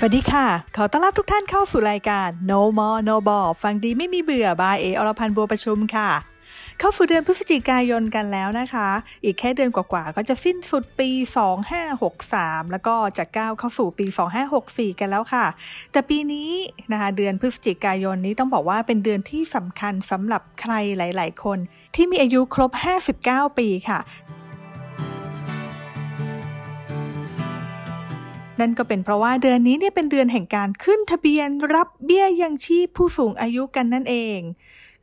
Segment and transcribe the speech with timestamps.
[0.00, 6.10] สวัสดีค่ะ ขอต้อนรับทุกท่านเข้าสู่รายการ No More No Ball ฟังดีไม่มีเบื่อบายเออรพันธ์บัวประชุมค่ะ
[6.78, 8.88] เข้าสู่เดือนพฤศจิกายนกันแล้วนะคะ
[9.24, 11.10] อีกแค่เดือนกว่าๆ ก็จะสิ้นสุดปี
[11.92, 14.06] 2563 แล้วก็จะก้าวเข้าสู่ปี
[14.52, 15.46] 2564 กันแล้วค่ะ
[15.92, 16.50] แต่ปีนี้
[16.92, 21.58] นะคะเดือนพฤศจิกายนนี้ต้องบอกว่าเป็นเดือนที่สำคัญสำหรับใครหลาย ๆ คน
[21.94, 22.70] ที่มีอายุครบ
[23.14, 23.98] 59 ปีค่ะ
[28.60, 34.40] นั่นก็เป็นเพราะว่าเดือนนี้เนี่ยเป็นเดือนแห่งการขึ้นทะเบียนรับเบี้ยยังชีพผู้สูงอายุกันนั่นเอง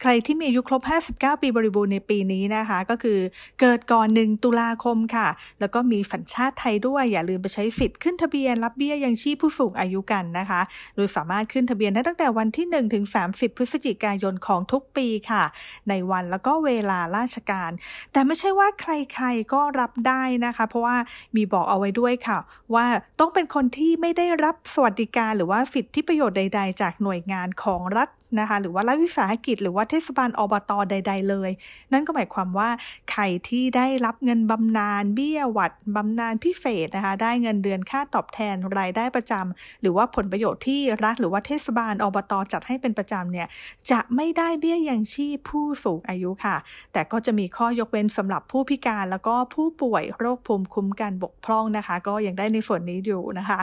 [0.01, 0.81] ใครที่มีอายุครบ
[1.13, 3.19] 59 ปีบริบูรณ์ในปีนี้นะคะ ก็คือ
[3.59, 5.27] เกิดก่อน1ตุลาคมค่ะ
[5.59, 10.61] แล้วก็มีสัญชาติไทยด้วย อย่าลืมไปใช้สิทธิ์ขึ้นทะเบียนรับเบี้ยยังชีพผู้สูงอายุกันนะคะ
[10.95, 15.43] โดยสามารถขึ้นทะเบียนได้ตั้งแต่วันที่ 1 ถึง 30 พฤศจิกายนของทุกปีค่ะ
[15.89, 17.71] ในวันแล้วก็เวลาราชการ
[18.11, 20.97] แต่ไม่ใช่ว่าใครๆก็รับได้นะคะ เพราะว่า
[21.35, 22.37] มีบอกเอาไว้ด้วยค่ะ
[22.73, 22.85] ว่า
[23.19, 31.51] ต้องเป็นคนที่ไม่ได้รับสวัสดิการหรือว่าสิทธิประโยชน์ใด ๆ จากหน่วยงานของรัฐนะคะหรือว่ารัฐวิสาหกิจ หรือว่าเทศบาลอบตใด ๆ เลย
[31.93, 32.69] นั่นก็หมายความว่า
[33.17, 43.47] ใครที่ได้รับเงินบำนาญเบี้ยหวัดบำนาญพิเศษนะคะ ได้เงินเดือนค่าตอบแทนรายได้ประจำหรือว่าผลประโยชน์ที่รัฐหรือว่าเทศบาลอบตจัดให้เป็นประจำเนี่ย
[43.91, 46.55] จะไม่ได้เบี้ยยังชีพผู้สูงอายุค่ะ
[46.93, 53.59] แต่ก็จะมีข้อยกเว้นสำหรับผู้พิการแล้วก็ผู้ป่วยโรคภูมิคุ้มกันบกพร่องนะคะ ก็ยังได้ในส่วนนี้อยู่นะคะ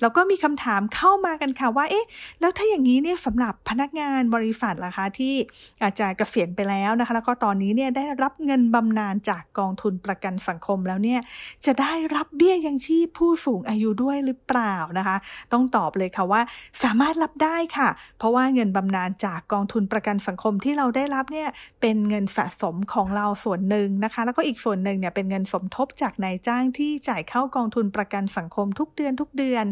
[0.00, 2.06] แล้วก็มีคำถามเข้ามากันค่ะว่าเอ๊ะ
[2.40, 5.34] แล้วถ้าอย่างนี้เนี่ยสำหรับพนักงานบริษัทล่ะคะที่
[5.82, 11.20] อาจจะเกษียณไปแล้วนะคะ แล้วก็ตอนนี้เนี่ยได้รับเงินบำนาญจากกองทุนประกันสังคมแล้วเนี่ย
[11.66, 15.16] จะได้รับเบี้ยยังชีพผู้สูงอายุด้วยหรือเปล่านะคะ
[15.52, 16.40] ต้องตอบเลยค่ะว่า
[16.82, 21.48] สามารถรับได้ค่ะ เพราะว่าเงินบำนาญจากกองทุนประกันสังคมที่เราได้รับเนี่ย
[21.80, 29.64] เป็นเงินสะสมของเราส่วนหนึ่งนะคะ แล้วก็อีกส่วนหนึ่งเนี่ยเป็นเงินสมทบจากนายจ้างที่จ่ายเข้ากองทุนประกันสังคมทุกเดือนทุกเดือน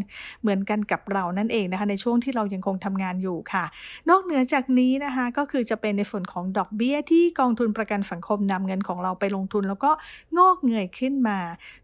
[0.42, 3.64] เหมือนกันกับเรานั่นเองนะคะ ในช่วงที่เรายังคงทำงานอยู่ค่ะ
[4.08, 9.90] นอกเหนือจากนี้นะคะก็คือจะเป็นในส่วนของดอกเบี้ยที่กองทุนประกันสังคมนำเงินของเราไปลงทุนแล้วก็
[10.38, 11.38] งอกเงยขึ้นมา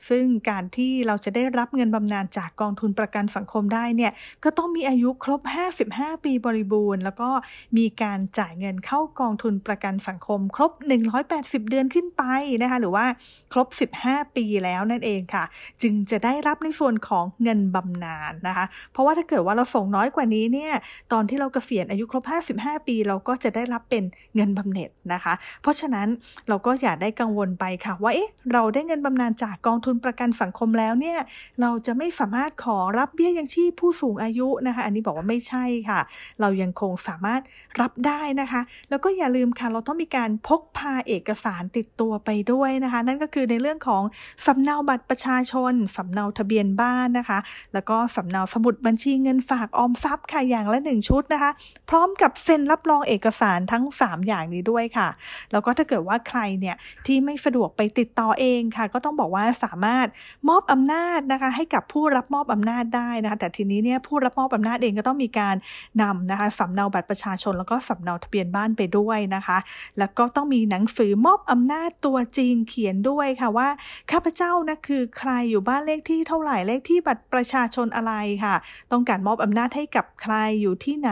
[0.08, 4.12] ซึ่งการที่เราจะได้รับเงินบำนาญจากกองทุนประกันสังคมได้เนี่ย
[4.44, 5.40] ก็ต้องมีอายุครบ
[5.84, 7.30] 55 ปีบริบูรณ์ แล้วก็
[7.78, 10.72] มีการจ่ายเงินเข้ากองทุนประกันสังคม ครบ
[11.20, 12.22] 180 เดือนขึ้นไป
[12.62, 13.06] นะคะหรือว่า
[13.52, 15.44] ครบ 15 ปีแล้วนั่นเองค่ะ
[15.82, 20.72] จึงจะได้รับในส่วนของเงินบำนาญนะคะ เพราะว่าถ้าเกิดว่าเราส่งน้อยกว่านี้เนี่ย
[21.12, 22.24] ตอนที่เราเกษียณอายุครบ
[22.56, 26.08] 55 ปี เราก็จะได้รับเป็นเงินบำเหน็จนะคะ เพราะฉะนั้น
[26.48, 31.18] เราก็อย่าได้กังวลไปค่ะ ว่าเอ๊ะเราได้เงินบำนาญจากกองทุนประกันสังคมแล้วเนี่ย
[31.60, 36.00] เราจะไม่สามารถขอรับเบี้ยยังชีพผู้สูงอายุนะคะ อันนี้บอกว่าไม่ใช่ค่ะ
[36.40, 37.40] เรายังคงสามารถ
[37.80, 44.02] รับได้นะคะ แล้วก็อย่าลืมค่ะ เราต้องมีการพกพาเอกสารติดตัวไปด้วยนะคะ นั่นก็คือในเรื่องของ
[44.46, 47.38] สำเนาบัตรประชาชนสำเนาทะเบียนบ้านนะคะ
[47.74, 51.50] แล้วก็สำเนาสมุดบัญชีเงินฝากออมทรัพย์ค่ะอย่างละหนึ่งชุดนะคะ
[51.90, 55.08] พร้อมกับเซ็นรับรองเอกสารทั้ง 3 อย่างนี้ด้วยค่ะ
[55.52, 60.06] แล้วก็ถ้าเกิดว่าใครเนี่ยที่ไม่สะดวกไปติดต่อเองค่ะ ก็ต้องบอกว่าสามารถ
[60.48, 65.56] มอบอำนาจนะคะ ให้กับผู้รับมอบอำนาจได้นะคะแต่ทีนี้เนี่ยผู้รับมอบอำนาจเองก็ต้องมีการ
[66.02, 69.58] นำนะคะสำเนาบัตรประชาชน แล้วก็สำเนาทะเบียนบ้านไปด้วยนะคะ
[69.98, 73.68] แล้วก็ต้องมีหนังสือมอบอำนาจตัวจริงเขียนด้วยค่ะว่า
[74.10, 78.54] ข้าพเจ้านะคือใครอยู่บ้านเลขที่เท่าไหร่เลขที่บัตรประชาชนอะไรค่ะ
[78.92, 81.10] ต้องการมอบอำนาจให้กับใครอยู่ที่ไหน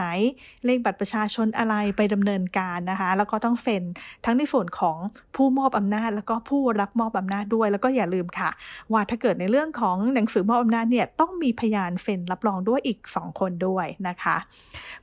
[0.65, 3.83] เลขบัตรประชาชนอะไรไปดำเนินการนะคะ แล้วก็ต้องเซ็น
[4.25, 4.97] ทั้งในส่วนของ
[5.35, 8.49] ผู้มอบอำนาจ แล้วก็ผู้รับมอบอำนาจด้วย แล้วก็อย่าลืมค่ะ
[8.91, 14.35] ว่าถ้าเกิดในเรื่องของหนังสือมอบอำนาจเนี่ยต้องมีพยานเซ็นรับรองด้วยอีก 2 คนด้วยนะคะ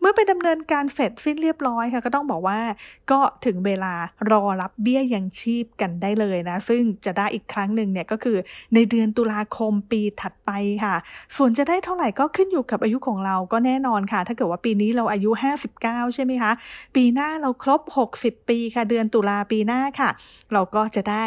[0.01, 2.59] เมื่อไปดำเนินการเสร็จสิ้นเรียบร้อยค่ะ ก็ต้องบอกว่า
[3.11, 3.95] ก็ถึงเวลา
[4.31, 8.37] รอรับเบี้ยยังชีพกันได้เลยนะ ซึ่งจะได้อีกครั้งหนึ่งเนี่ยก็คือ
[8.75, 10.51] ในเดือนตุลาคมปีถัดไป
[10.85, 10.95] ค่ะ
[11.37, 15.31] ส่วนจะได้เท่าไหร่ก็ขึ้นอยู่กับอายุของเราก็แน่นอนค่ะ ถ้าเกิดว่าปีนี้เราอายุ
[15.75, 16.53] 59 ใช่ไหมคะ
[16.97, 17.81] ปีหน้าเราครบ
[18.15, 20.11] 60 ปีค่ะ เดือนตุลาปีหน้าค่ะ
[20.53, 21.25] เราก็จะได้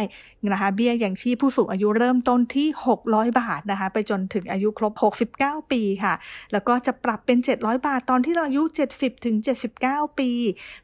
[0.53, 2.67] นะคะเบี้ยยังชีพผู้สูงอายุเริ่มต้นที่
[3.03, 4.93] 600 บาทนะคะไปจนถึงอายุครบ
[5.33, 6.13] 69 ปีค่ะ
[6.51, 8.63] แล้วก็จะปรับเป็น 700 บาทตอนที่เราอายุ
[8.93, 9.35] 70ถึง
[9.77, 10.29] 79 ปี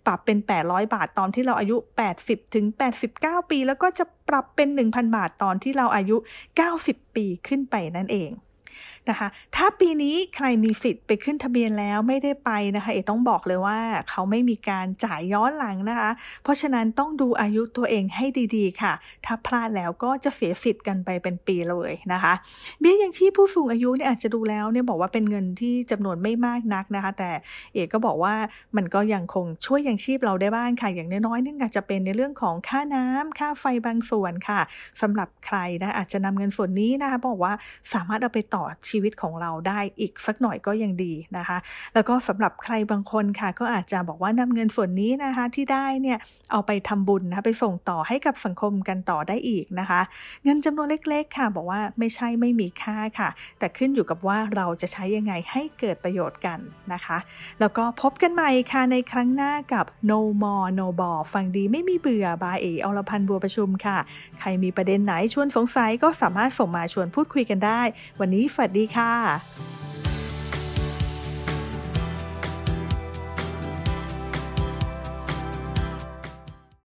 [0.06, 1.78] ปรับเป็น 800 บาทตอนที่เราอายุ
[2.16, 2.66] 80ถึง
[3.10, 6.18] 89 ปี แล้วก็จะปรับเป็น 1,000 บาทตอนที่เราอายุ
[6.68, 8.32] 90 ปีขึ้นไปนั่นเอง
[9.10, 13.80] นะคะ ถ้าปีนี้ใครมีสิทธิ์ไปขึ้นทะเบียนแล้วไม่ได้ไปนะคะ เอต้องบอกเลยว่า
[14.10, 16.12] เขาไม่มีการจ่ายย้อนหลังนะคะ
[16.44, 18.94] เพราะฉะนั้นต้องดูอายุตัวเองให้ดีๆ ค่ะ
[19.26, 22.34] ถ้าพลาดแล้วก็จะเสียสิทธิ์กันไปเป็นปีเลยนะคะ
[22.80, 27.32] เบี้ยยังชีพผู้สูงอายุเนี่ยอาจจะดูแล้วเนี่ยบอกว่าเป็นเงินที่จำนวนไม่มากนักนะคะ แต่
[27.74, 28.34] เอกก็บอกว่า
[28.76, 34.62] มันก็ยังคงช่วยยังชีพเราได้บ้างค่ะ อย่างน้อยๆนี่อาจจะเป็นในเรื่องของค่าน้ำค่าไฟบางส่วนค่ะ
[35.02, 37.54] สำหรับใครนะอาจจะนำเงินส่วนนี้นะคะบอกว่า
[37.94, 41.58] สามารถเอาไปต่อชีชีวิตของเราได้อีกสักหน่อยก็ยังดีนะคะ
[41.94, 46.18] แล้วก็สำหรับใครบางคนค่ะ ก็อาจจะบอกว่านำเงินส่วนนี้นะคะที่ได้เนี่ย
[46.52, 50.02] เอาไปทำบุญนะคะไปส่งต่อให้กับสังคมกันต่อได้อีกนะคะ
[50.44, 53.30] เงินจำนวนเล็ก ๆ ค่ะ บอกว่าไม่ใช่ไม่มีค่าค่ะ
[53.60, 56.60] แต่ขึ้นอยู่กับว่าเราจะใช้ยังไงให้เกิดประโยชน์กัน
[56.94, 57.18] นะคะ
[57.60, 63.98] แล้วก็พบกันใหม่ค่ะในครั้งหน้ากับ No More No b a l l ฟังดีไม่มีเบื่อบายเออรพันธ์บัวประชุมค่ะ
[64.40, 67.82] ใครมีประเด็นไหนชวนสงสัยก็สามารถส่งมาชวนพูดคุยกันได้
[68.20, 69.73] วันนี้สวัสดีดีค่ะ